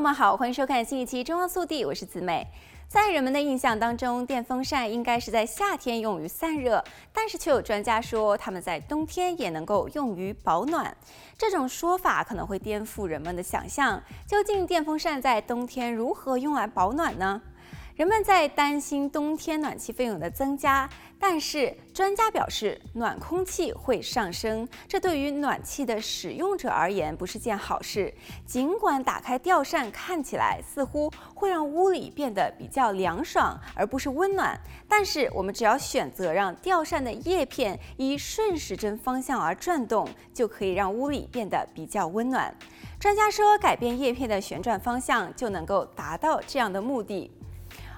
[0.00, 2.46] 那么好，欢迎收看新一期《中央速递》，我是子美。
[2.88, 6.82] 在人们的印象当中，电风扇应该是在夏天用于散热，
[7.12, 10.96] 但是却有专家说，它们在冬天也能够用于保暖。
[11.36, 14.02] 这种说法可能会颠覆人们的想象。
[14.26, 17.42] 究竟电风扇在冬天如何用来保暖呢？
[17.96, 28.12] 人们在担心冬天暖气费用的增加，但是专家表示暖空气会上升，这对于暖气的使用者而言不是件好事。
[28.46, 42.54] 尽管打开吊扇看起来似乎会让屋里变得比较凉爽，而不是温暖，但是我们只要选择让吊扇的叶片依顺时针方向而转动，就可以让屋里变得比较温暖。
[42.98, 47.30] 专家说，改变叶片的旋转方向就能够达到这样的目的。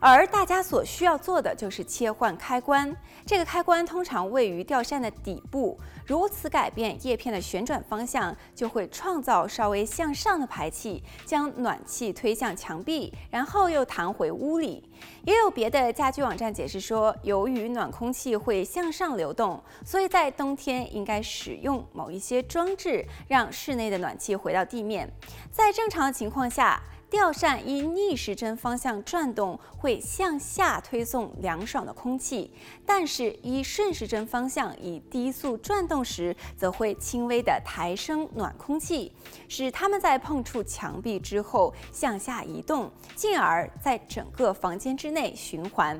[0.00, 2.94] 而大家所需要做的就是切换开关，
[3.26, 14.88] 这个开关通常位于吊扇的底部，如此改变叶片的旋转方向，就会创造稍微向上的排气，将暖气推向墙壁，然后又弹回屋里。
[15.24, 25.12] 也有别的家居网站解释说，由于暖空气会向上流动，所以在冬天应该使用某一些装置，让室内的暖气回到地面。
[25.50, 32.50] 在正常的情况下，吊扇依逆时针方向转动，会向下推送凉爽的空气；
[32.84, 39.10] 但是依顺时针方向以低速转动时，则会轻微地抬升暖空气，
[39.48, 45.98] 使它们在碰触墙壁之后向下移动，进而在整个房间之内循环。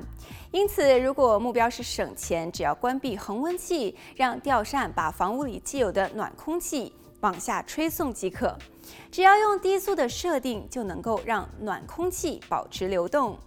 [0.51, 8.57] 因此，如果目标是省钱，只要关闭恒温器，让吊扇把房屋里既有的暖空气往下吹送即可。
[9.11, 13.37] 只要用低速的设定，就能够让暖空气保持流动。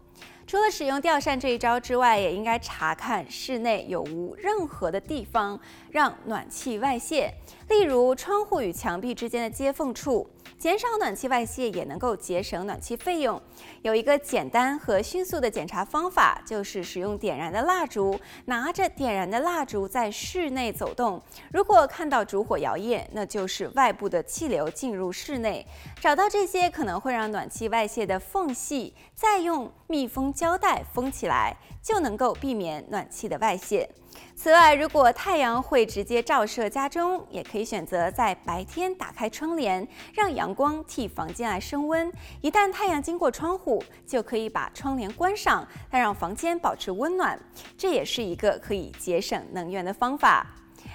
[0.52, 5.58] 除了使用吊扇这一招之外，也应该查看室内有无任何的地方
[5.90, 7.32] 让暖气外泄，
[7.70, 10.28] 例如窗户与墙壁之间的接缝处。
[10.58, 13.40] 减少暖气外泄也能够节省暖气费用。
[13.80, 21.20] 有一个简单和迅速的检查方法，就是使用点燃的蜡烛，拿着点燃的蜡烛在室内走动。
[21.52, 25.66] 如果看到烛火摇曳，那就是外部的气流进入室内。
[26.00, 33.88] 找到这些可能会让暖气外泄的缝隙，再用密封胶带封起来，就能够避免暖气的外泄。
[34.34, 42.12] 此外，如果太阳会直接照射家中，也可以选择在白天打开窗帘，让阳光替房间来升温。
[42.40, 47.38] 一旦太阳经过窗户，就可以把窗帘关上，来让房间保持温暖。
[47.78, 50.44] 这也是一个可以节省能源的方法。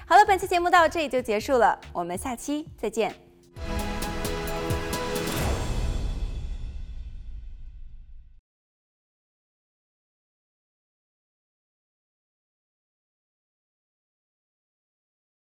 [0.06, 3.27] 好了，本期节目到这里就结束了，我们下期再见。